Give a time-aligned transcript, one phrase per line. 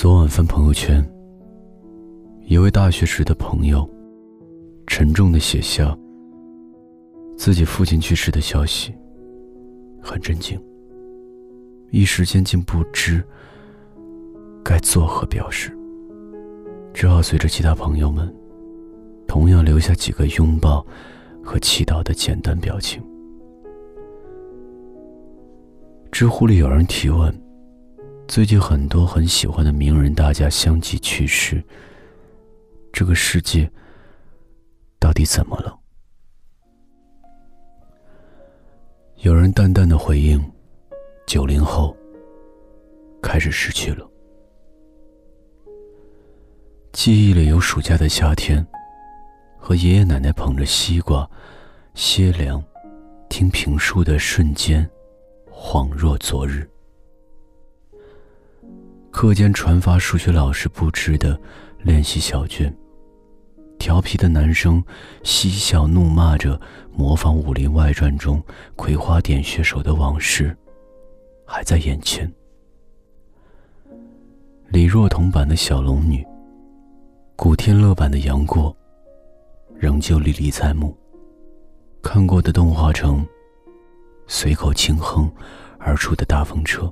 [0.00, 1.06] 昨晚翻朋友圈，
[2.46, 3.86] 一位大学时的朋友，
[4.86, 5.94] 沉重的写下
[7.36, 8.94] 自己父亲去世的消息，
[10.00, 10.58] 很震惊。
[11.90, 13.22] 一时间竟不知
[14.64, 15.70] 该作何表示，
[16.94, 18.34] 只好随着其他朋友们，
[19.28, 20.82] 同样留下几个拥抱
[21.44, 23.02] 和祈祷的简单表情。
[26.10, 27.30] 知乎里有人提问：
[28.30, 31.60] 最近很多很喜欢的名人大家相继去世，
[32.92, 33.68] 这个世界
[35.00, 35.76] 到底怎么了？
[39.16, 40.40] 有人淡淡的回应：
[41.26, 41.96] 九零后
[43.20, 44.08] 开始失去了。
[46.92, 48.64] 记忆里有暑假的夏天，
[49.58, 51.28] 和爷爷奶奶捧着西瓜
[51.94, 52.62] 歇凉、
[53.28, 54.88] 听评书的瞬间。
[55.52, 56.64] 恍若昨日。
[59.10, 61.38] 课间传发数学老师布置的
[61.82, 62.74] 练习小卷，
[63.78, 64.82] 调皮的男生
[65.24, 66.58] 嬉笑怒骂着
[66.92, 68.42] 模仿《武林外传》中
[68.76, 70.56] 葵花点穴手的往事，
[71.44, 72.30] 还在眼前。
[74.68, 76.24] 李若彤版的小龙女，
[77.34, 78.74] 古天乐版的杨过，
[79.76, 80.96] 仍旧历历在目。
[82.00, 83.26] 看过的动画城。
[84.32, 85.28] 随口轻哼
[85.76, 86.90] 而出的大风车，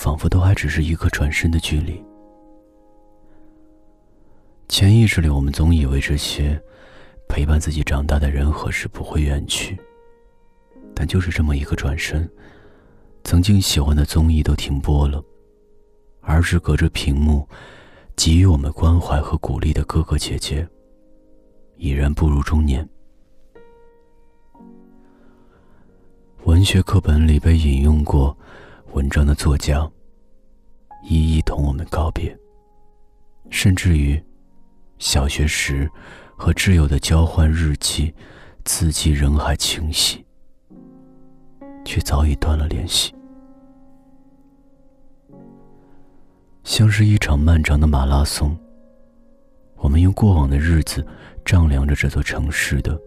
[0.00, 2.02] 仿佛都还只是一个转身的距离。
[4.66, 6.58] 潜意识里，我们总以为这些
[7.28, 9.78] 陪伴自己长大的人和事不会远去，
[10.94, 12.26] 但就是这么一个转身，
[13.24, 15.22] 曾经喜欢的综艺都停播了，
[16.22, 17.46] 而是隔着屏幕
[18.16, 20.66] 给予我们关怀和鼓励的哥哥姐姐，
[21.76, 22.88] 已然步入中年。
[26.44, 28.34] 文学课本里被引用过
[28.92, 29.88] 文章的作家，
[31.04, 32.36] 一一同我们告别。
[33.48, 34.20] 甚至于，
[34.98, 35.88] 小学时
[36.36, 38.12] 和挚友的交换日记，
[38.64, 40.24] 字迹仍还清晰，
[41.84, 43.14] 却早已断了联系。
[46.64, 48.58] 像是一场漫长的马拉松，
[49.76, 51.06] 我们用过往的日子
[51.44, 53.00] 丈量着这座城市的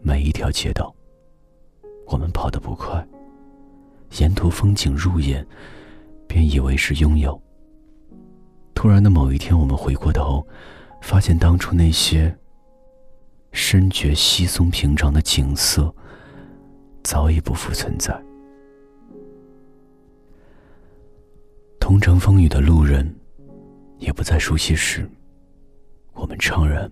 [0.00, 0.94] 每一条街道。
[2.06, 3.04] 我们跑得不快，
[4.18, 5.46] 沿途风景入眼，
[6.26, 7.40] 便以为是拥有。
[8.74, 10.46] 突然的某一天，我们回过头，
[11.02, 12.34] 发现当初那些
[13.52, 15.94] 深觉稀松平常的景色，
[17.02, 18.18] 早已不复存在。
[21.78, 23.14] 同城风雨的路人，
[23.98, 25.08] 也不再熟悉时，
[26.12, 26.90] 我们怅然。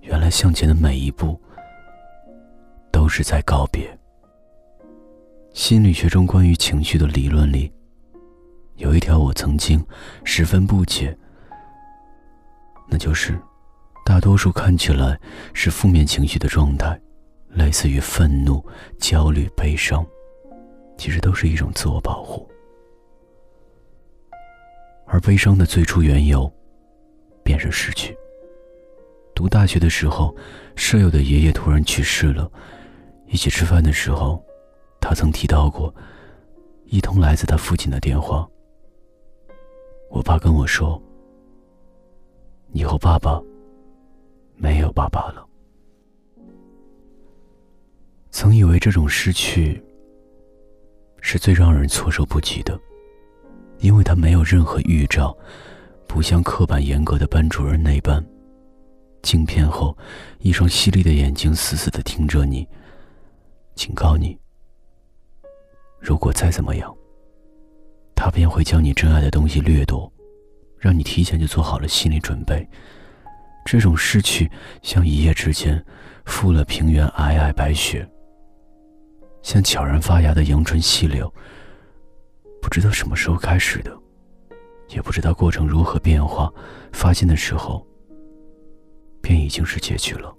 [0.00, 1.38] 原来向前的每一步。
[2.90, 3.96] 都是在告别。
[5.58, 7.68] 心理学中关于情绪的理论里，
[8.76, 9.84] 有一条我曾经
[10.22, 11.18] 十分不解，
[12.88, 13.36] 那就是，
[14.04, 15.18] 大多数看起来
[15.52, 16.96] 是负面情绪的状态，
[17.48, 18.64] 类似于愤怒、
[19.00, 20.06] 焦虑、悲伤，
[20.96, 22.48] 其实都是一种自我保护。
[25.08, 26.50] 而悲伤的最初缘由，
[27.42, 28.16] 便是失去。
[29.34, 30.32] 读大学的时候，
[30.76, 32.48] 舍友的爷爷突然去世了。
[33.26, 34.40] 一起吃饭的时候，
[35.00, 35.94] 他曾提到过
[36.86, 38.48] 一通来自他父亲的电话。
[40.10, 41.00] 我爸跟我说
[42.72, 43.40] ：“以后爸爸
[44.56, 45.46] 没有爸爸了。”
[48.30, 49.82] 曾以为这种失去
[51.20, 52.78] 是最让人措手不及的，
[53.78, 55.36] 因为他没有任何预兆，
[56.06, 58.24] 不像刻板严格的班主任那般，
[59.22, 59.96] 镜片后
[60.38, 62.66] 一双犀利的眼睛死死的盯着你。
[63.74, 64.38] 警告你，
[66.00, 66.94] 如果再怎么样，
[68.14, 70.10] 他便会将你珍爱的东西掠夺，
[70.78, 72.68] 让你提前就做好了心理准备。
[73.64, 74.50] 这种失去
[74.82, 75.84] 像一夜之间
[76.24, 78.08] 覆了平原皑皑白雪，
[79.42, 81.32] 像悄然发芽的阳春细柳，
[82.62, 83.94] 不知道什么时候开始的，
[84.88, 86.50] 也不知道过程如何变化，
[86.92, 87.86] 发现的时候，
[89.20, 90.34] 便已经是结局了。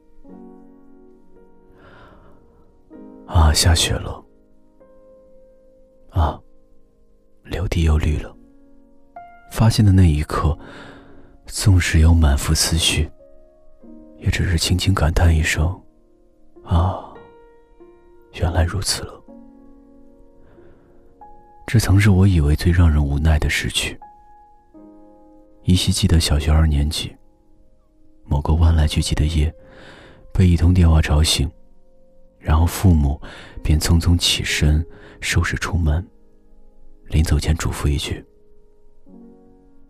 [3.28, 4.26] 啊，下雪了！
[6.20, 6.38] 啊，
[7.46, 8.36] 柳地又绿了。
[9.52, 10.58] 发现的那一刻，
[11.46, 13.10] 纵使有满腹思绪，
[14.18, 15.66] 也只是轻轻感叹一声
[16.66, 17.14] ：“啊，
[18.34, 19.14] 原来如此了。”
[21.66, 23.98] 这曾是我以为最让人无奈的失去。
[25.64, 27.16] 依稀记得小学二年级，
[28.26, 29.54] 某个万籁俱寂的夜，
[30.34, 31.50] 被一通电话吵醒。
[32.40, 33.22] 然后父母
[33.62, 34.86] 便匆匆起身
[35.22, 36.06] 收拾出门，
[37.08, 38.26] 临走前嘱咐一句：“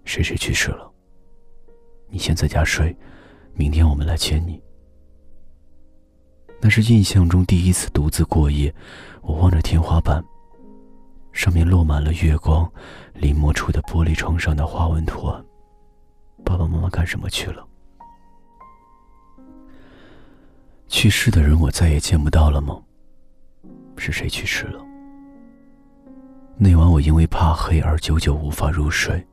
[0.03, 0.91] 谁谁去世了。
[2.09, 2.95] 你先在家睡，
[3.53, 4.61] 明天我们来接你。”
[6.59, 8.73] 那是印象中第一次独自过夜，
[9.21, 10.21] 我望着天花板，
[11.31, 12.69] 上面落满了月光，
[13.13, 15.45] 临摹出的玻璃窗上的花纹图案。
[16.43, 17.65] 爸爸妈妈干什么去了？
[20.99, 22.77] 去世的人我再也见不到了吗？
[23.95, 24.81] 是谁去世了？
[26.57, 29.25] 那晚我因为怕黑而久久无法入睡。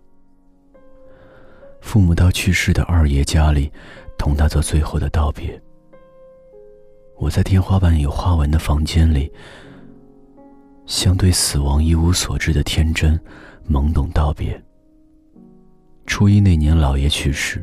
[1.81, 3.69] 父母到去世的二爷家里，
[4.17, 5.61] 同他做最后的道别。
[7.17, 9.29] 我在天花板有花纹的房间里，
[10.87, 13.21] 像对死亡一无所知的天真、
[13.69, 14.63] 懵懂道别。
[16.07, 17.61] 初一那年，老爷去世，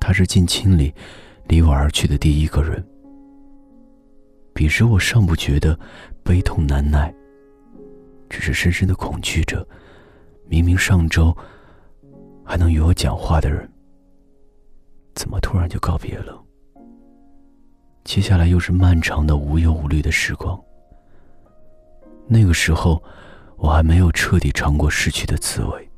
[0.00, 0.92] 他是近亲里
[1.46, 2.84] 离我而去的第一个人。
[4.56, 5.78] 彼时我尚不觉得
[6.24, 7.14] 悲痛难耐，
[8.30, 9.68] 只是深深的恐惧着，
[10.48, 11.36] 明明上周
[12.42, 13.70] 还能与我讲话的人，
[15.14, 16.42] 怎么突然就告别了？
[18.02, 20.58] 接下来又是漫长的无忧无虑的时光。
[22.26, 23.02] 那个时候，
[23.58, 25.90] 我还没有彻底尝过失去的滋味。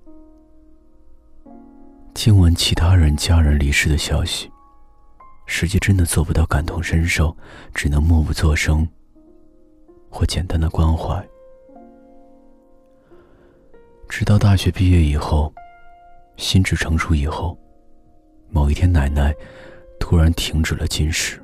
[2.13, 4.51] 听闻其他人家人离世的消息，
[5.51, 7.35] 实际真的做不到感同身受，
[7.75, 8.87] 只能默不作声，
[10.11, 11.27] 或简单的关怀。
[14.09, 15.53] 直到大学毕业以后，
[16.37, 17.59] 心智成熟以后，
[18.51, 19.35] 某一天，奶奶
[19.99, 21.43] 突然停止了进食。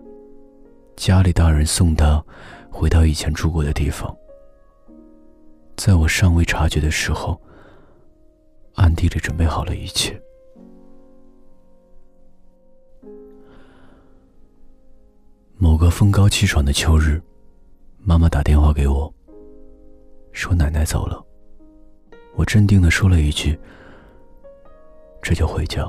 [0.97, 2.23] 家里大人送她
[2.71, 4.15] 回到以前住过的地方，
[5.77, 7.41] 在我尚未察觉的时候，
[8.75, 10.21] 暗地里准备好了一切。
[15.85, 17.21] 个风高气爽的秋日，
[17.99, 19.13] 妈妈打电话给我，
[20.33, 21.23] 说奶奶走了。
[22.37, 23.59] 我镇定的说了一句
[25.21, 25.87] ：“这就回家。”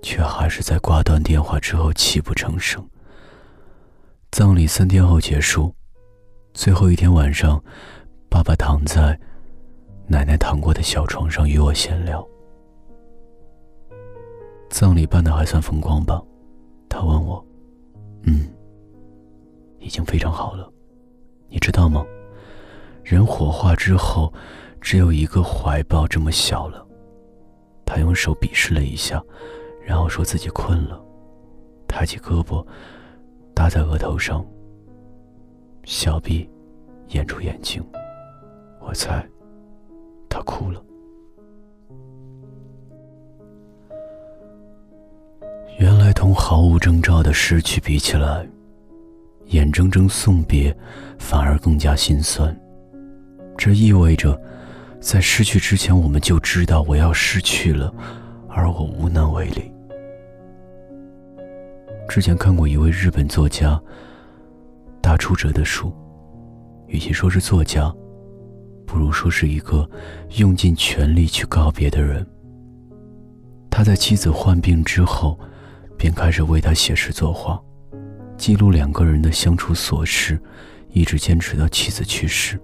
[0.00, 2.82] 却还是在挂断电话之后泣不成声。
[4.30, 5.74] 葬礼三天后结束，
[6.54, 7.62] 最后一天晚上，
[8.30, 9.14] 爸爸躺在
[10.06, 12.26] 奶奶躺过的小床上与我闲聊。
[14.70, 16.18] 葬礼办的还算风光吧？
[16.88, 17.44] 他问我。
[18.22, 18.48] 嗯，
[19.90, 20.72] 已经非常好了。
[21.48, 22.06] 你知道吗？
[23.02, 24.32] 人火化之后，
[24.80, 26.86] 只有一个怀抱这么小了。
[27.84, 29.20] 他用手比试了一下，
[29.84, 31.02] 然后说自己困了，
[31.88, 32.64] 抬起胳膊。
[33.52, 34.46] 搭在额头上，
[35.82, 36.48] 小臂
[37.08, 37.84] 掩住眼睛。
[38.80, 39.28] 我猜，
[40.28, 40.80] 他哭了。
[45.80, 48.48] 原来，同毫无征兆的失去比起来，
[49.50, 50.76] 眼睁睁送别
[51.18, 52.54] 反而更加心酸。
[53.56, 54.40] 这意味着，
[55.00, 57.92] 在失去之前，我们就知道我要失去了，
[58.48, 59.70] 而我无能为力。
[62.08, 63.80] 之前看过一位日本作家
[65.00, 65.92] 大出哲的书，
[66.88, 67.94] 与其说是作家，
[68.86, 69.88] 不如说是一个
[70.38, 72.26] 用尽全力去告别的人。
[73.70, 75.38] 他在妻子患病之后，
[75.96, 77.60] 便开始为他写诗作画，
[78.40, 80.40] 记录两个人的相处琐事，
[80.88, 82.58] 一直坚持到妻子去世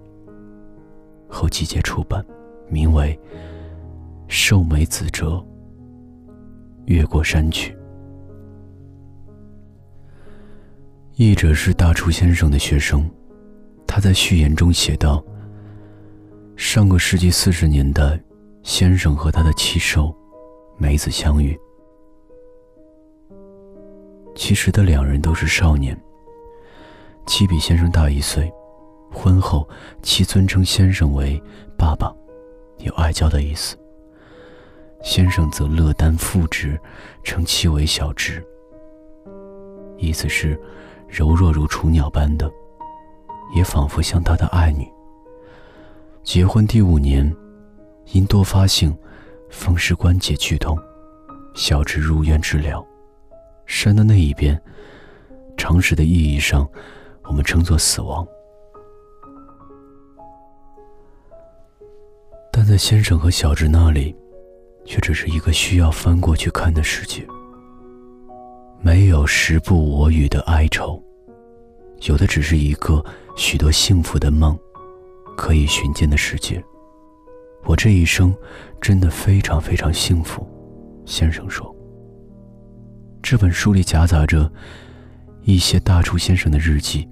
[1.29, 2.25] 后，集结出版，
[2.67, 3.15] 名为
[4.27, 5.45] 《寿梅子折
[6.87, 7.73] 越过山去》。
[11.15, 13.07] 译者是大厨先生的学生，
[13.85, 15.23] 他在序言中写道
[16.57, 18.19] ：“上个世纪四十年代，
[18.63, 20.11] 先生和他的妻寿
[20.79, 21.55] 梅子相遇。
[24.37, 25.99] 其实的两人都是少年。
[27.25, 28.49] 妻比先生大一岁，
[29.11, 29.67] 婚后
[30.01, 31.41] 妻尊称先生为
[31.77, 32.13] 爸爸，
[32.77, 33.75] 有爱娇的意思。
[35.03, 36.79] 先生则乐担父职，
[37.23, 38.41] 称妻为小侄，
[39.97, 40.57] 意思是。”
[41.09, 42.51] 柔弱如雏鸟般的，
[43.55, 44.85] 也仿佛像他的爱女。
[46.21, 47.33] 结婚第五年，
[48.11, 48.93] 因多发性
[49.49, 50.77] 风湿关节剧痛，
[51.55, 52.85] 小侄入院治疗。
[53.67, 54.59] 山的那一边，
[55.57, 56.67] 常识的意义上，
[57.25, 58.25] 我们称作死亡。
[62.51, 64.15] 但在先生和小侄那里，
[64.83, 67.23] 却只是一个需要翻过去看的世界。
[68.79, 70.99] 没有时不我与的哀愁，
[72.07, 73.03] 有的只是一个
[73.35, 74.57] 许多幸福的梦，
[75.35, 76.63] 可以寻见的世界。
[77.65, 78.33] 我这一生
[78.79, 80.47] 真的非常非常幸福，
[81.05, 81.76] 先生说。
[83.21, 84.49] 这本书里夹杂着
[85.41, 87.07] 一些大厨先生的日记，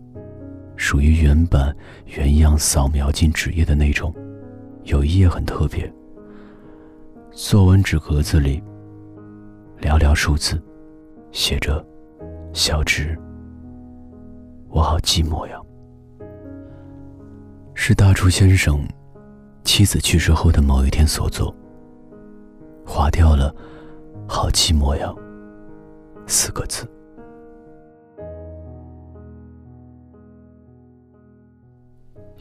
[0.78, 4.14] 属于原版原样扫描进纸页的那种，
[4.84, 5.92] 有一页很特别，
[7.32, 8.64] 作文纸格子里，
[9.82, 10.62] 寥寥数字，
[11.32, 11.86] 写着
[12.54, 13.18] “小直”，
[14.70, 15.58] 我好寂寞呀。
[17.74, 18.80] 是大厨先生
[19.66, 21.54] 妻子去世后的某一天所作，
[22.86, 23.54] 划掉了
[24.28, 25.14] “好寂寞呀”
[26.28, 26.90] 四个字。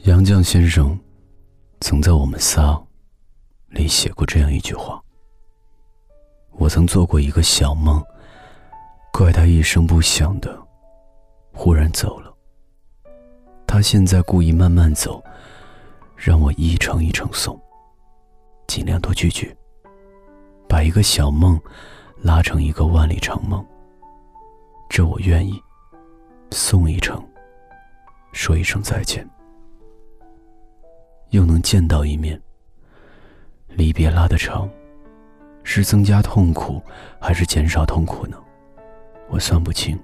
[0.05, 0.99] 杨绛先生
[1.81, 2.81] 曾在我们仨
[3.69, 5.03] 里写过这样一句话
[6.53, 8.03] ：“我曾做过一个小梦，
[9.13, 10.59] 怪他一声不响的
[11.53, 12.33] 忽然走了。
[13.67, 15.23] 他现在故意慢慢走。”
[16.17, 17.61] 让我一程一程送，
[18.67, 19.55] 尽量多拒绝，
[20.67, 21.61] 把一个小梦
[22.23, 23.63] 拉成一个万里长梦。
[24.95, 25.61] 这我愿意。
[26.53, 27.21] 送一程，
[28.33, 29.29] 说一声再见，
[31.31, 32.41] 又能见到一面。
[33.71, 34.71] 离别拉得长，
[35.65, 36.81] 是增加痛苦
[37.21, 38.37] 还是减少痛苦呢？
[39.29, 39.99] 我算不清，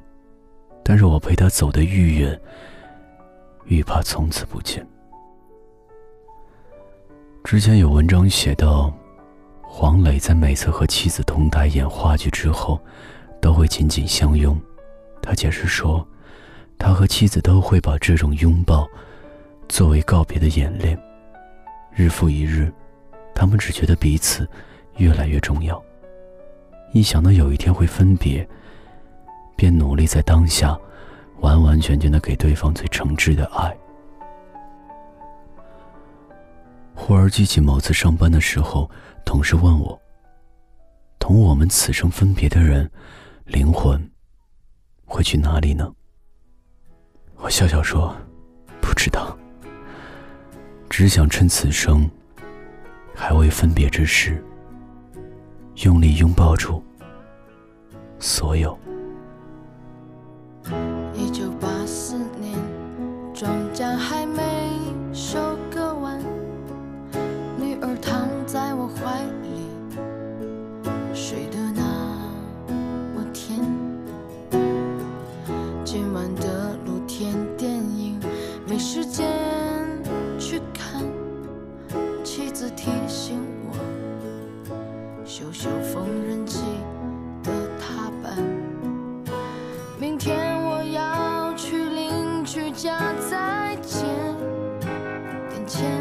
[0.83, 2.41] 但是我陪他走得愈远，
[3.67, 4.85] 愈怕从此不见。
[7.45, 8.93] 之前有文章写到，
[9.63, 12.83] 黄磊在每次和妻子同台演话剧之后，
[13.41, 14.61] 都会紧紧相拥。
[15.23, 16.07] 他解释说，
[16.79, 18.89] 他和妻子都会把这种拥抱
[19.69, 20.99] 作为告别的演练。
[21.93, 22.73] 日复一日，
[23.35, 24.49] 他们只觉得彼此
[24.97, 25.83] 越来越重要。
[26.93, 28.49] 一想到有一天会分别，
[29.57, 30.79] 便努力在当下
[31.41, 33.77] 完完全全的给对方最诚挚的爱。
[36.95, 38.91] 忽而记起某次上班的时候，
[39.25, 39.99] 同事问我
[41.19, 42.91] ：“同我们此生分别的人，
[43.45, 44.01] 灵魂
[45.11, 45.93] 会去哪里呢？”
[47.37, 48.17] 我笑笑说
[48.81, 49.37] ：“不知道，
[50.89, 52.09] 只想趁此生
[53.15, 54.43] 还未分别之时，
[55.85, 56.83] 用力拥抱住
[58.19, 58.79] 所有。”
[95.71, 96.00] 前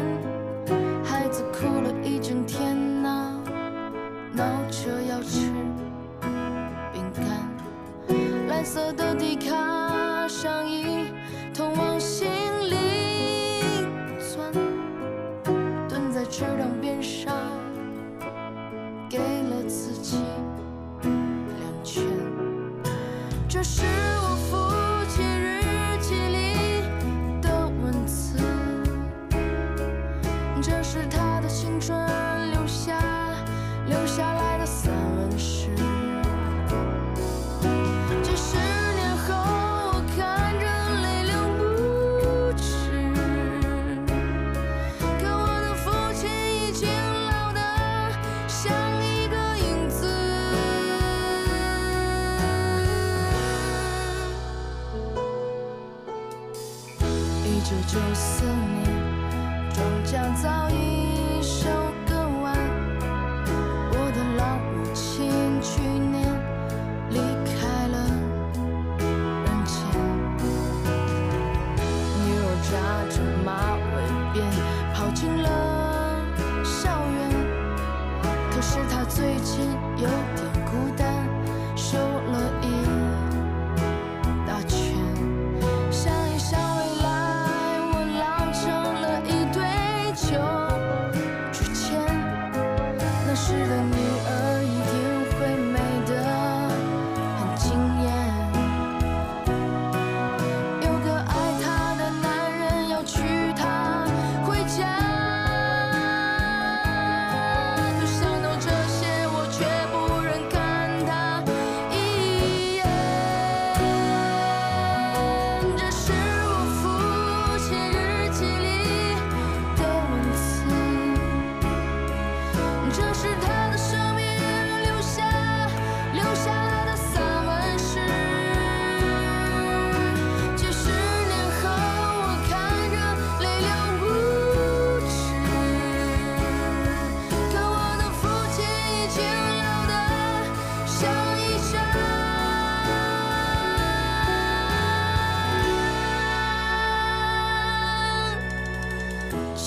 [30.62, 31.98] 这是他的青春
[32.50, 32.98] 留下
[33.86, 34.49] 留下来
[59.80, 61.09] 终将早已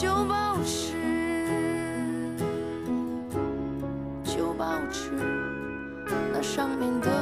[0.01, 0.93] 就保持，
[4.25, 5.11] 就保持
[6.33, 7.12] 那上面的